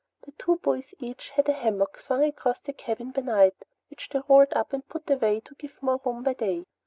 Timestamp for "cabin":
2.73-3.11